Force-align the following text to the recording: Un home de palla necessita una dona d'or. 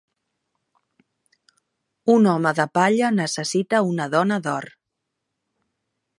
Un 2.13 2.29
home 2.31 2.55
de 2.61 2.67
palla 2.79 3.13
necessita 3.19 3.85
una 3.93 4.09
dona 4.17 4.41
d'or. 4.49 4.71